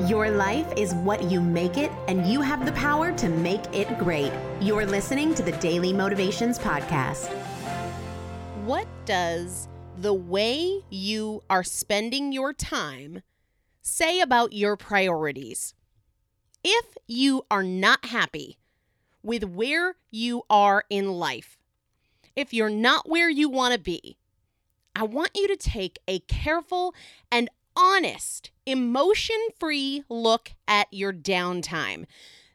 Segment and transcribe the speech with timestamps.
[0.00, 3.96] Your life is what you make it, and you have the power to make it
[3.96, 4.32] great.
[4.60, 7.28] You're listening to the Daily Motivations Podcast.
[8.64, 13.22] What does the way you are spending your time
[13.82, 15.74] say about your priorities?
[16.64, 18.58] If you are not happy
[19.22, 21.56] with where you are in life,
[22.34, 24.18] if you're not where you want to be,
[24.96, 26.96] I want you to take a careful
[27.30, 32.06] and honest, emotion free look at your downtime.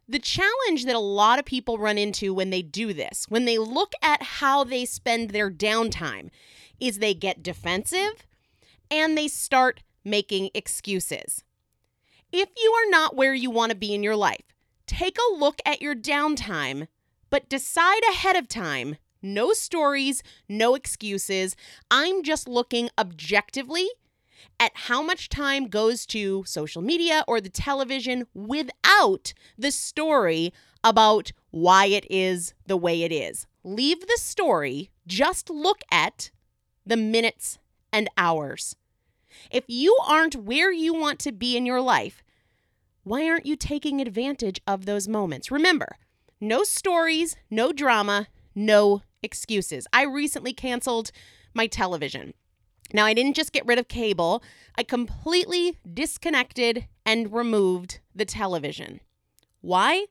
[0.07, 3.57] The challenge that a lot of people run into when they do this, when they
[3.57, 6.29] look at how they spend their downtime,
[6.79, 8.25] is they get defensive
[8.89, 11.43] and they start making excuses.
[12.31, 14.55] If you are not where you want to be in your life,
[14.87, 16.87] take a look at your downtime,
[17.29, 21.55] but decide ahead of time no stories, no excuses.
[21.91, 23.89] I'm just looking objectively
[24.59, 31.31] at how much time goes to social media or the television without the story about
[31.51, 33.47] why it is the way it is.
[33.63, 36.31] Leave the story, just look at
[36.85, 37.59] the minutes
[37.91, 38.75] and hours.
[39.51, 42.23] If you aren't where you want to be in your life,
[43.03, 45.51] why aren't you taking advantage of those moments?
[45.51, 45.97] Remember,
[46.41, 49.87] no stories, no drama, no excuses.
[49.91, 51.11] I recently canceled
[51.53, 52.33] my television.
[52.93, 54.43] Now, I didn't just get rid of cable,
[54.75, 59.01] I completely disconnected and removed the television.
[59.61, 60.05] Why?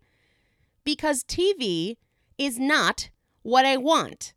[0.84, 1.96] Because TV
[2.36, 3.10] is not
[3.42, 4.34] what I want.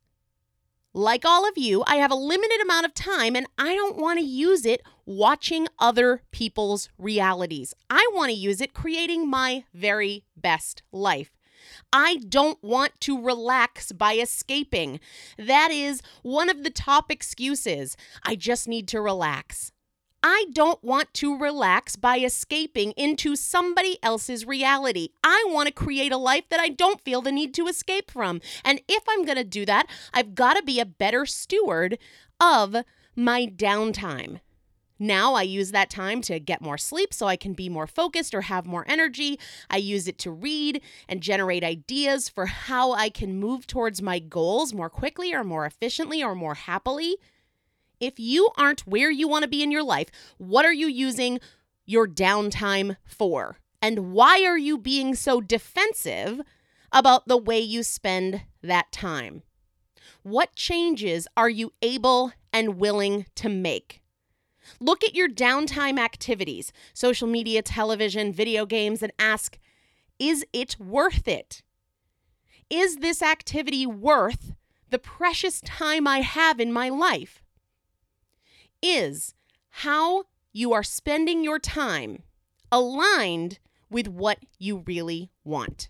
[0.93, 4.19] Like all of you, I have a limited amount of time and I don't want
[4.19, 7.73] to use it watching other people's realities.
[7.89, 11.31] I want to use it creating my very best life.
[11.91, 14.99] I don't want to relax by escaping.
[15.37, 17.97] That is one of the top excuses.
[18.23, 19.71] I just need to relax.
[20.23, 25.09] I don't want to relax by escaping into somebody else's reality.
[25.23, 28.39] I want to create a life that I don't feel the need to escape from.
[28.63, 31.97] And if I'm going to do that, I've got to be a better steward
[32.39, 32.75] of
[33.15, 34.41] my downtime.
[35.01, 38.35] Now I use that time to get more sleep so I can be more focused
[38.35, 39.39] or have more energy.
[39.67, 40.79] I use it to read
[41.09, 45.65] and generate ideas for how I can move towards my goals more quickly or more
[45.65, 47.17] efficiently or more happily.
[47.99, 51.39] If you aren't where you want to be in your life, what are you using
[51.87, 53.57] your downtime for?
[53.81, 56.41] And why are you being so defensive
[56.91, 59.41] about the way you spend that time?
[60.21, 64.00] What changes are you able and willing to make?
[64.79, 69.57] Look at your downtime activities, social media, television, video games, and ask
[70.19, 71.63] is it worth it?
[72.69, 74.53] Is this activity worth
[74.89, 77.41] the precious time I have in my life?
[78.83, 79.33] Is
[79.69, 82.23] how you are spending your time
[82.71, 85.89] aligned with what you really want?